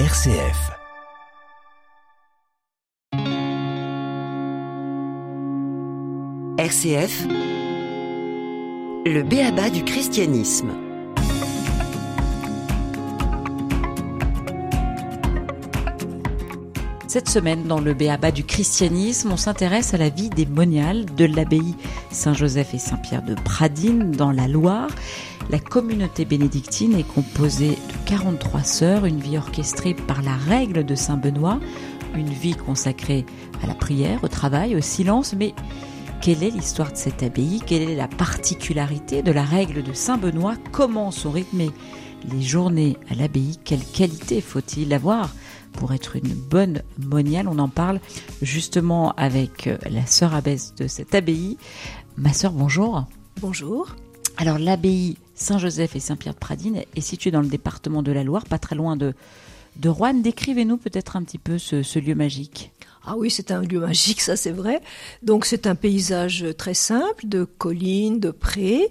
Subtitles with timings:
[0.00, 0.72] RCF.
[6.58, 7.26] RCF,
[9.06, 10.72] le béaba du christianisme.
[17.06, 21.26] Cette semaine, dans le Béaba du christianisme, on s'intéresse à la vie des moniales de
[21.26, 21.76] l'abbaye
[22.10, 24.88] Saint-Joseph et Saint-Pierre de Pradines dans la Loire.
[25.50, 30.94] La communauté bénédictine est composée de 43 sœurs, une vie orchestrée par la règle de
[30.94, 31.60] Saint Benoît,
[32.14, 33.26] une vie consacrée
[33.62, 35.54] à la prière, au travail, au silence, mais
[36.22, 37.60] quelle est l'histoire de cette abbaye?
[37.64, 40.56] Quelle est la particularité de la règle de Saint Benoît?
[40.72, 41.70] Comment sont rythmées
[42.32, 43.58] les journées à l'abbaye?
[43.62, 45.30] Quelle qualité faut-il avoir
[45.74, 47.48] pour être une bonne moniale?
[47.48, 48.00] On en parle
[48.40, 51.58] justement avec euh, la sœur abbesse de cette abbaye.
[52.16, 53.04] Ma sœur, bonjour.
[53.42, 53.94] Bonjour.
[54.38, 58.44] Alors l'abbaye Saint-Joseph et Saint-Pierre de Pradine est située dans le département de la Loire,
[58.44, 59.14] pas très loin de,
[59.76, 60.14] de Rouen.
[60.14, 62.72] Décrivez-nous peut-être un petit peu ce, lieu magique.
[63.04, 64.80] Ah oui, c'est un lieu magique, ça c'est vrai.
[65.22, 68.88] Donc c'est un paysage très simple, de collines, de prés,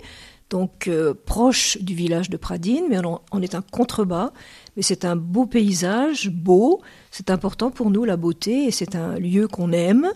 [0.50, 3.00] donc euh, proche du village de Pradine, mais
[3.32, 4.32] on est un contrebas
[4.76, 6.82] mais c'est un beau paysage, beau.
[7.12, 10.12] C'est important pour nous la beauté et c'est un lieu qu'on aime,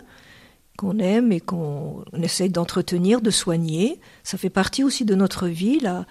[0.78, 4.00] qu'on aime et qu'on essaye d'entretenir, de soigner.
[4.22, 6.06] Ça fait partie aussi de notre vie, là,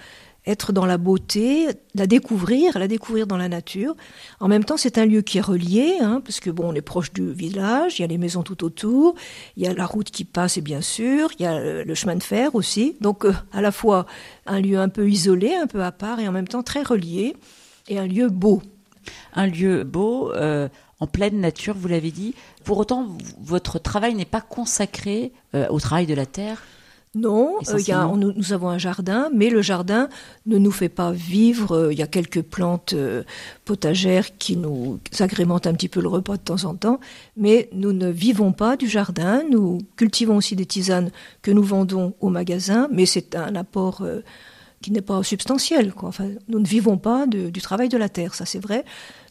[0.46, 3.96] être dans la beauté, la découvrir, la découvrir dans la nature.
[4.42, 6.82] En même temps, c'est un lieu qui est relié, hein, parce que bon, on est
[6.82, 9.16] proche du village, il y a les maisons tout autour,
[9.56, 12.16] il y a la route qui passe, et bien sûr, il y a le chemin
[12.16, 12.98] de fer aussi.
[13.00, 14.06] Donc, euh, à la fois
[14.46, 17.38] un lieu un peu isolé, un peu à part, et en même temps très relié
[17.88, 18.62] et un lieu beau.
[19.34, 20.68] Un lieu beau, euh,
[21.00, 22.34] en pleine nature, vous l'avez dit.
[22.64, 23.08] Pour autant,
[23.40, 26.64] votre travail n'est pas consacré euh, au travail de la terre
[27.16, 30.08] non, euh, y a, nous, avons un jardin, mais le jardin
[30.46, 31.90] ne nous fait pas vivre.
[31.92, 32.94] Il y a quelques plantes
[33.66, 37.00] potagères qui nous agrémentent un petit peu le repas de temps en temps,
[37.36, 39.42] mais nous ne vivons pas du jardin.
[39.50, 41.10] Nous cultivons aussi des tisanes
[41.42, 44.06] que nous vendons au magasin, mais c'est un apport
[44.82, 45.94] qui n'est pas substantiel.
[45.94, 46.10] Quoi.
[46.10, 48.86] Enfin, nous ne vivons pas du travail de la terre, ça c'est vrai,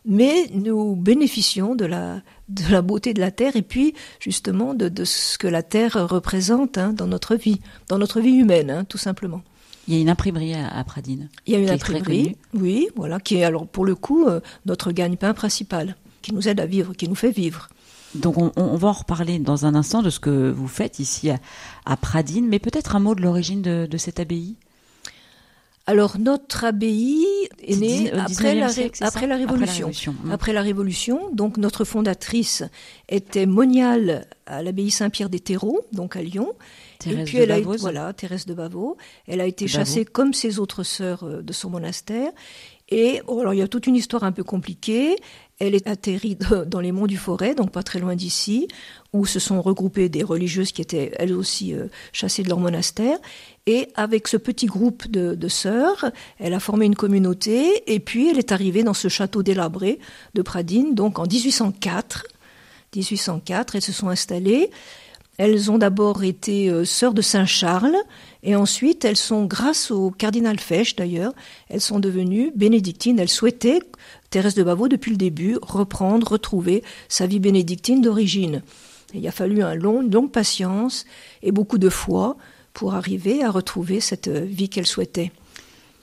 [0.07, 4.89] mais nous bénéficions de la, de la beauté de la terre et puis justement de,
[4.89, 8.85] de ce que la terre représente hein, dans notre vie, dans notre vie humaine, hein,
[8.85, 9.43] tout simplement.
[9.89, 11.29] Il y a une imprimerie à, Pradine.
[11.47, 14.91] Il y a une imprimerie, oui, voilà, qui est alors pour le coup euh, notre
[14.91, 17.69] gagne-pain principal, qui nous aide à vivre, qui nous fait vivre.
[18.15, 21.31] Donc on, on, va en reparler dans un instant de ce que vous faites ici
[21.31, 21.39] à,
[21.85, 24.57] à Pradine, mais peut-être un mot de l'origine de, de cette abbaye?
[25.87, 27.25] Alors notre abbaye
[27.63, 28.67] est née après, la,
[29.01, 29.91] après, la, Révolution.
[30.25, 30.33] Mmh.
[30.33, 32.65] Après la Révolution, donc notre fondatrice
[33.09, 36.55] était moniale à l'abbaye Saint-Pierre des Terreaux, donc à Lyon.
[36.99, 38.97] Thérèse et puis de elle a été, voilà, Thérèse de Bavot.
[39.29, 42.33] Elle a été chassée comme ses autres sœurs euh, de son monastère.
[42.89, 45.17] Et oh, alors il y a toute une histoire un peu compliquée.
[45.59, 46.37] Elle est atterrie
[46.67, 48.69] dans les monts du Forêt, donc pas très loin d'ici,
[49.13, 53.19] où se sont regroupées des religieuses qui étaient elles aussi euh, chassées de leur monastère.
[53.67, 57.83] Et avec ce petit groupe de, de, sœurs, elle a formé une communauté.
[57.93, 59.99] Et puis elle est arrivée dans ce château délabré
[60.35, 62.27] de Pradine, donc en 1804.
[62.95, 64.71] 1804, elles se sont installées.
[65.39, 67.97] Elles ont d'abord été euh, sœurs de Saint Charles,
[68.43, 71.33] et ensuite elles sont, grâce au cardinal Fesch d'ailleurs,
[71.69, 73.19] elles sont devenues bénédictines.
[73.19, 73.81] Elles souhaitaient,
[74.31, 78.63] Thérèse de Bavot depuis le début, reprendre, retrouver sa vie bénédictine d'origine.
[79.15, 81.05] Il a fallu un long, une longue patience
[81.43, 82.37] et beaucoup de foi
[82.73, 85.33] pour arriver à retrouver cette vie qu'elles souhaitaient.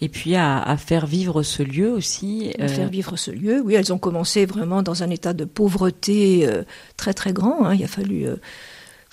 [0.01, 2.51] Et puis à, faire vivre ce lieu aussi.
[2.59, 5.45] À faire euh, vivre ce lieu, oui, elles ont commencé vraiment dans un état de
[5.45, 6.63] pauvreté euh,
[6.97, 7.65] très très grand.
[7.65, 7.75] Hein.
[7.75, 8.27] Il a fallu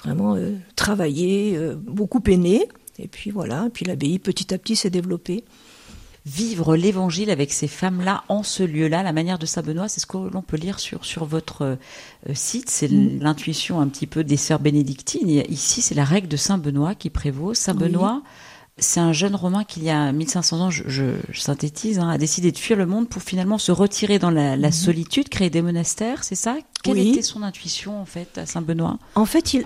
[0.03, 2.69] vraiment euh, travaillé, euh, beaucoup peiné.
[2.99, 5.45] Et puis voilà, et puis l'abbaye petit à petit s'est développée.
[6.27, 10.07] Vivre l'évangile avec ces femmes-là en ce lieu-là, la manière de Saint Benoît, c'est ce
[10.07, 12.69] que l'on peut lire sur, sur votre euh, site.
[12.69, 13.21] C'est mm.
[13.21, 15.29] l'intuition un petit peu des sœurs bénédictines.
[15.49, 17.55] Ici, c'est la règle de Saint Benoît qui prévaut.
[17.55, 18.23] Saint Benoît,
[18.81, 22.51] c'est un jeune Romain qui, il y a 1500 ans, je, synthétise, hein, a décidé
[22.51, 24.73] de fuir le monde pour finalement se retirer dans la, mhm.
[24.73, 26.57] solitude, créer des monastères, c'est ça?
[26.83, 29.57] Quelle était son intuition en fait à Saint Benoît En fait,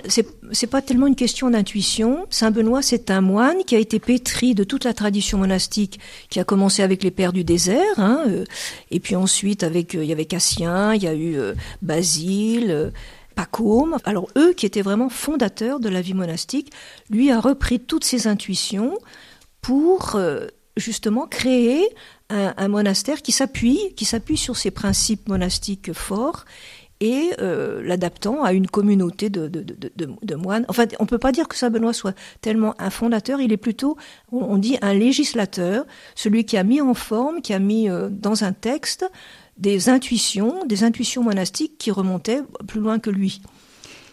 [0.52, 2.26] c'est pas tellement une question d'intuition.
[2.28, 6.40] Saint Benoît, c'est un moine qui a été pétri de toute la tradition monastique, qui
[6.40, 8.44] a commencé avec les pères du désert, hein, euh,
[8.90, 12.92] et puis ensuite avec euh, il y avait Cassien, il y a eu euh, Basile.
[13.34, 16.72] Pacôme, alors eux qui étaient vraiment fondateurs de la vie monastique,
[17.10, 18.98] lui a repris toutes ses intuitions
[19.60, 20.46] pour euh,
[20.76, 21.88] justement créer
[22.30, 26.44] un, monastère qui s'appuie, qui s'appuie sur ses principes monastiques forts
[27.00, 30.64] et euh, l'adaptant à une communauté de, moines.
[30.68, 33.96] Enfin, on peut pas dire que Saint Benoît soit tellement un fondateur, il est plutôt,
[34.32, 35.84] on dit, un législateur,
[36.14, 39.10] celui qui a mis en forme, qui a mis euh, dans un texte
[39.58, 43.40] des intuitions, des intuitions monastiques qui remontaient plus loin que lui.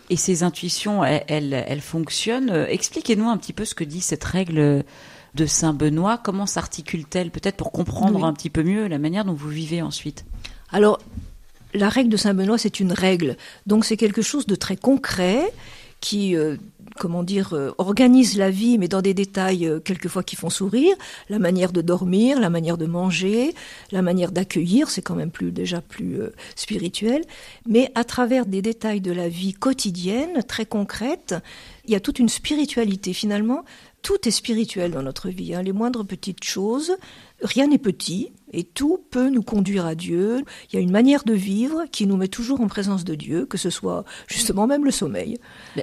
[0.10, 2.66] Et ces intuitions, elles, elles, fonctionnent.
[2.68, 4.84] Expliquez-nous un petit peu ce que dit cette règle
[5.36, 6.18] de Saint Benoît.
[6.18, 10.26] Comment s'articule-t-elle peut-être pour comprendre un petit peu mieux la manière dont vous vivez ensuite?
[10.70, 11.00] Alors,
[11.74, 13.38] la règle de Saint Benoît, c'est une règle.
[13.66, 15.52] Donc c'est quelque chose de très concret
[16.00, 16.58] qui, euh,
[16.98, 20.96] comment dire, euh, organise la vie, mais dans des détails euh, quelquefois qui font sourire.
[21.30, 23.54] La manière de dormir, la manière de manger,
[23.92, 26.20] la manière d'accueillir, c'est quand même plus déjà plus
[26.56, 27.24] spirituel.
[27.68, 31.36] Mais à travers des détails de la vie quotidienne, très concrète,
[31.86, 33.66] il y a toute une spiritualité finalement.
[34.02, 35.54] Tout est spirituel dans notre vie.
[35.54, 35.62] Hein.
[35.62, 36.94] Les moindres petites choses,
[37.42, 38.32] rien n'est petit.
[38.54, 40.44] Et tout peut nous conduire à Dieu.
[40.72, 43.46] Il y a une manière de vivre qui nous met toujours en présence de Dieu,
[43.46, 45.38] que ce soit justement même le sommeil.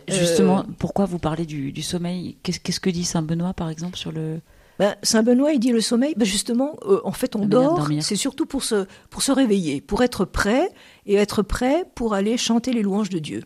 [0.08, 4.12] Justement, euh, pourquoi vous parlez du, sommeil Qu'est-ce que dit Saint Benoît, par exemple, sur
[4.12, 4.40] le...
[4.78, 8.14] Ben, Saint Benoît, il dit le sommeil, ben justement, euh, en fait, on dort, c'est
[8.14, 10.70] surtout pour se, pour se réveiller, pour être prêt,
[11.04, 13.42] et être prêt pour aller chanter les louanges de Dieu.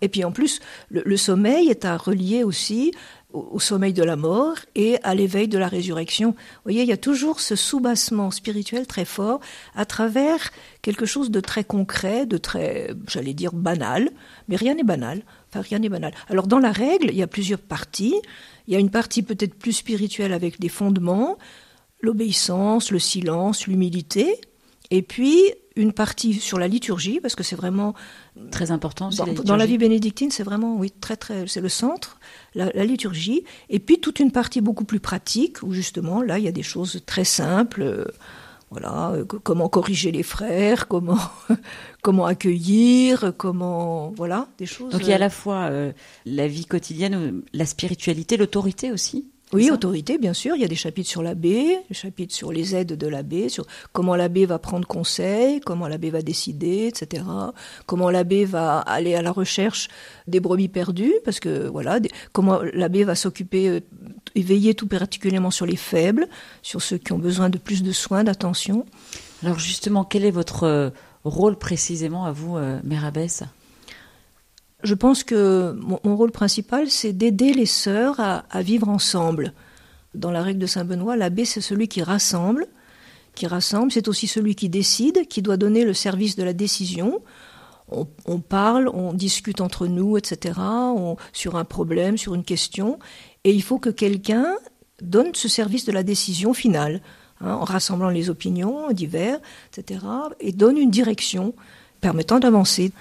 [0.00, 0.60] Et puis en plus,
[0.90, 2.92] le sommeil est à relier aussi
[3.32, 6.30] au, sommeil de la mort et à l'éveil de la résurrection.
[6.30, 9.40] Vous voyez, il y a toujours ce soubassement spirituel très fort
[9.74, 10.50] à travers
[10.82, 14.10] quelque chose de très concret, de très, j'allais dire, banal,
[14.48, 15.22] mais rien n'est banal.
[15.48, 16.12] Enfin, rien n'est banal.
[16.28, 18.14] Alors, dans la règle, il y a plusieurs parties.
[18.66, 21.38] Il y a une partie peut-être plus spirituelle avec des fondements,
[22.00, 24.40] l'obéissance, le silence, l'humilité,
[24.90, 27.94] et puis une partie sur la liturgie, parce que c'est vraiment
[28.50, 29.10] très important.
[29.10, 32.18] Dans la, dans la vie bénédictine, c'est vraiment, oui, très, très, c'est le centre,
[32.54, 33.44] la, liturgie.
[33.68, 36.62] Et puis toute une partie beaucoup plus pratique, où justement, là, il y a des
[36.62, 37.82] choses très simples.
[37.82, 38.04] Euh,
[38.70, 41.18] voilà, euh, comment corriger les frères, comment,
[42.02, 44.92] comment accueillir, comment, voilà, des choses.
[44.92, 45.92] Donc il y a à la fois euh,
[46.24, 49.28] la vie quotidienne, la spiritualité, l'autorité aussi.
[49.52, 50.54] Oui, autorité, bien sûr.
[50.54, 53.66] Il y a des chapitres sur l'abbé, des chapitres sur les aides de l'abbé, sur
[53.92, 57.24] comment l'abbé va prendre conseil, comment l'abbé va décider, etc.
[57.86, 59.88] Comment l'abbé va aller à la recherche
[60.28, 61.98] des brebis perdues, parce que voilà,
[62.32, 63.80] comment l'abbé va s'occuper euh,
[64.36, 66.28] et veiller tout particulièrement sur les faibles,
[66.62, 68.86] sur ceux qui ont besoin de plus de soins, d'attention.
[69.42, 70.90] Alors justement, quel est votre euh,
[71.24, 73.42] rôle précisément à vous, euh, Mère Abbesse
[74.82, 79.52] je pense que mon, rôle principal, c'est d'aider les sœurs à, vivre ensemble.
[80.14, 82.66] Dans la règle de Saint Benoît, l'abbé, c'est celui qui rassemble,
[83.34, 87.22] qui rassemble, c'est aussi celui qui décide, qui doit donner le service de la décision.
[88.26, 90.60] On, parle, on discute entre nous, etc.,
[91.32, 93.00] sur un problème, sur une question,
[93.42, 94.54] et il faut que quelqu'un
[95.02, 97.02] donne ce service de la décision finale,
[97.40, 99.40] hein, en rassemblant les opinions diverses,
[99.76, 100.04] etc.,
[100.38, 101.54] et donne une direction
[102.00, 102.92] permettant d'avancer.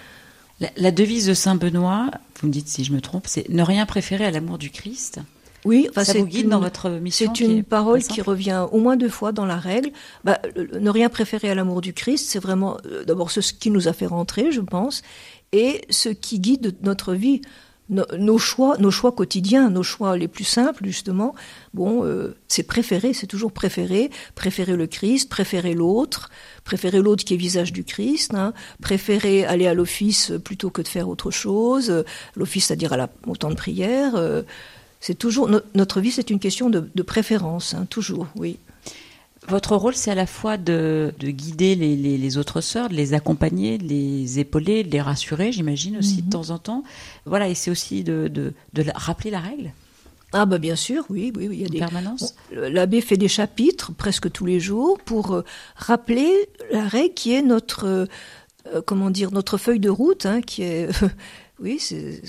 [0.75, 2.11] La, devise de Saint Benoît,
[2.41, 5.19] vous me dites si je me trompe, c'est ne rien préférer à l'amour du Christ.
[5.65, 7.33] Oui, enfin, ça vous guide dans votre mission.
[7.35, 9.91] C'est une parole qui revient au moins deux fois dans la règle.
[10.23, 13.87] Bah, ne rien préférer à l'amour du Christ, c'est vraiment euh, d'abord ce qui nous
[13.87, 15.01] a fait rentrer, je pense,
[15.51, 17.41] et ce qui guide notre vie
[17.89, 21.33] nos, choix, nos choix quotidiens, nos choix les plus simples justement,
[21.73, 26.29] bon, euh, c'est préférer, c'est toujours préférer, préférer le Christ, préférer l'autre,
[26.63, 30.87] préférer l'autre qui est visage du Christ, hein, préférer aller à l'office plutôt que de
[30.87, 32.03] faire autre chose,
[32.35, 32.95] l'office c'est-à-dire
[33.25, 34.15] au temps de prière.
[34.15, 34.43] Euh,
[34.99, 38.59] c'est toujours notre vie, c'est une question de, préférence, hein, toujours, oui.
[39.47, 43.85] Votre rôle, c'est à la fois de, guider les, autres sœurs, de les accompagner, de
[43.85, 46.29] les épauler, de les rassurer, j'imagine aussi de mhm.
[46.29, 46.83] temps en temps.
[47.25, 48.53] Voilà, et c'est aussi de,
[48.95, 49.71] rappeler la règle.
[50.31, 52.35] Ah bah bien sûr, oui, oui, il y a des permanences.
[52.51, 55.43] L'abbé fait des chapitres presque tous les jours pour euh,
[55.75, 56.31] rappeler
[56.71, 58.07] la règle qui est notre,
[58.67, 60.87] euh, comment dire, notre feuille de route, hein, qui est
[61.61, 62.21] Oui, c'est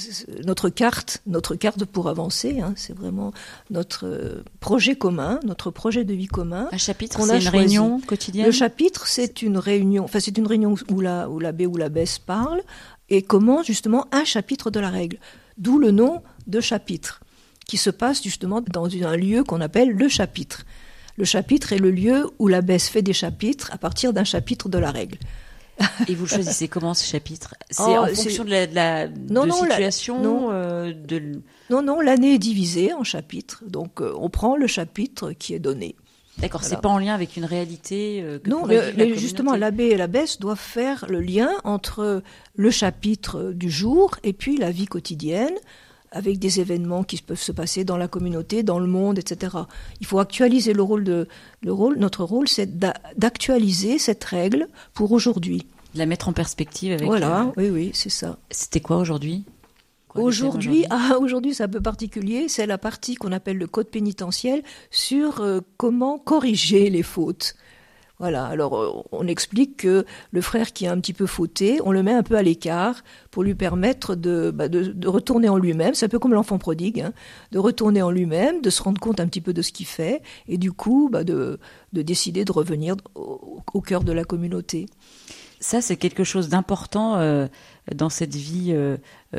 [0.45, 2.61] notre carte, notre carte pour avancer.
[2.61, 3.33] Hein, c'est vraiment
[3.71, 6.69] notre euh, projet commun, notre projet de vie commun.
[6.73, 8.47] Un chapitre, c'est une réunion quotidienne.
[8.47, 10.05] Le chapitre, c'est une réunion.
[10.05, 12.63] Enfin, c'est une réunion où la où l'abbé ou l'abbesse parle
[13.09, 15.19] et commence justement un chapitre de la règle.
[15.59, 17.21] D'où le nom de chapitre,
[17.67, 20.65] qui se passe justement dans un lieu qu'on appelle le chapitre.
[21.17, 24.79] Le chapitre est le lieu où l'abbesse fait des chapitres à partir d'un chapitre de
[24.79, 25.19] la règle.
[26.09, 27.55] Et vous choisissez comment ce chapitre?
[27.71, 30.49] C'est oh, en fonction de la, situation non.
[30.51, 31.41] Euh, de...
[31.71, 33.63] non, non, l'année est divisée en chapitres.
[33.67, 35.97] Donc euh, on prend le chapitre qui est donné.
[36.39, 38.23] D'accord, c'est pas en lien avec une réalité.
[38.23, 38.67] Euh, non,
[39.15, 42.23] justement, l'abbé et l'abbesse doivent faire le lien entre
[42.55, 45.55] le chapitre du jour et puis la vie quotidienne,
[46.11, 49.57] avec des événements qui peuvent se passer dans la communauté, dans le monde, etc.
[50.01, 51.29] Il faut actualiser le rôle de
[51.63, 51.99] le rôle.
[51.99, 52.79] Notre rôle, c'est
[53.17, 55.67] d'actualiser cette règle pour aujourd'hui.
[55.95, 57.07] La mettre en perspective avec.
[57.07, 58.39] Voilà, euh, oui, oui, c'est ça.
[58.51, 59.45] C'était quoi aujourd'hui?
[60.15, 62.49] Aujourd'hui, ah, aujourd'hui, c'est un peu particulier.
[62.49, 67.55] C'est la partie qu'on appelle le code pénitentiel sur euh, comment corriger les fautes.
[68.21, 68.45] Voilà.
[68.45, 72.03] Alors, euh, on explique que le frère qui est un petit peu fauté, on le
[72.03, 75.95] met un peu à l'écart pour lui permettre de, bah, de, retourner en lui-même.
[75.95, 77.15] C'est un peu comme l'enfant prodigue, hein,
[77.51, 80.21] de retourner en lui-même, de se rendre compte un petit peu de ce qu'il fait,
[80.49, 81.59] et du coup, bah, de,
[81.95, 84.85] de décider de revenir au, cœur de la communauté.
[85.59, 87.47] Ça, c'est quelque chose d'important euh,
[87.95, 88.99] dans cette vie euh,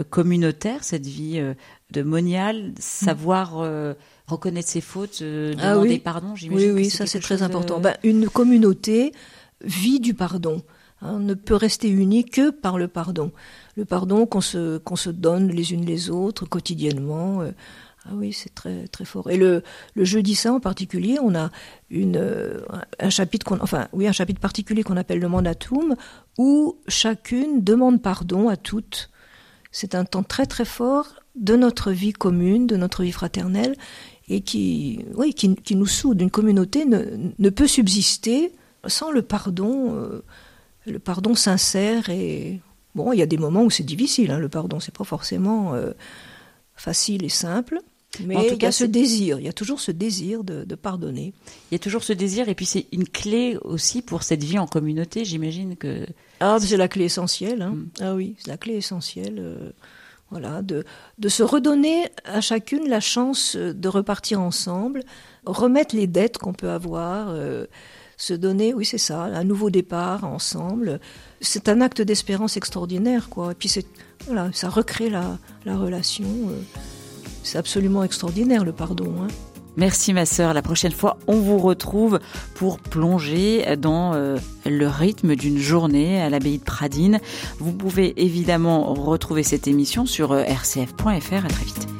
[0.09, 1.39] communautaire, cette vie
[1.91, 3.63] de monial, savoir
[4.31, 6.71] reconnaître ses fautes, euh, ah demander pardon, j'imagine.
[6.71, 7.79] Oui, oui, ça c'est très important.
[7.79, 9.13] Ben, une communauté
[9.63, 10.61] vit du pardon.
[11.01, 13.31] Hein, ne peut rester unie que par le pardon.
[13.75, 17.41] Le pardon qu'on se, qu'on se donne les unes les autres quotidiennement.
[17.41, 17.51] Euh,
[18.05, 19.29] ah oui, c'est très très fort.
[19.29, 19.63] Et le,
[19.95, 21.51] le jeudi saint en particulier, on a
[21.89, 22.61] une euh,
[22.99, 25.95] un chapitre qu'on enfin oui un chapitre particulier qu'on appelle le mandatum
[26.37, 29.09] où chacune demande pardon à toutes.
[29.71, 33.75] C'est un temps très très fort de notre vie commune, de notre vie fraternelle,
[34.31, 36.21] et qui, oui, qui, qui nous soude.
[36.21, 37.03] Une communauté ne,
[37.37, 38.53] ne, peut subsister
[38.87, 40.23] sans le pardon, euh,
[40.85, 42.09] le pardon sincère.
[42.09, 42.61] Et
[42.95, 44.31] bon, il y a des moments où c'est difficile.
[44.31, 45.91] Hein, le pardon, c'est pas forcément euh,
[46.75, 47.79] facile et simple.
[48.25, 50.63] Mais en tout il y a ce désir, il y a toujours ce désir de,
[50.65, 51.33] de, pardonner.
[51.69, 54.59] Il y a toujours ce désir, et puis c'est une clé aussi pour cette vie
[54.59, 56.05] en communauté, j'imagine que.
[56.41, 57.61] Ah, c'est la clé essentielle.
[57.61, 57.71] Hein.
[57.71, 57.89] Mm.
[58.01, 59.73] Ah oui, c'est la clé essentielle.
[60.31, 60.83] Euh, voilà, de,
[61.17, 65.03] de se redonner à chacune la chance de repartir ensemble,
[65.45, 67.65] remettre les dettes qu'on peut avoir, euh,
[68.17, 70.99] se donner, oui c'est ça, un nouveau départ ensemble.
[71.41, 73.51] C'est un acte d'espérance extraordinaire, quoi.
[73.51, 73.85] Et puis c'est,
[74.25, 76.25] voilà, ça recrée la, la relation.
[76.25, 76.61] Euh,
[77.43, 79.13] c'est absolument extraordinaire le pardon.
[79.23, 79.27] Hein.
[79.77, 80.53] Merci ma sœur.
[80.53, 82.19] La prochaine fois, on vous retrouve
[82.55, 87.19] pour plonger dans euh, le rythme d'une journée à l'abbaye de Pradine.
[87.59, 91.05] Vous pouvez évidemment retrouver cette émission sur euh, rcf.fr.
[91.45, 91.90] À très vite.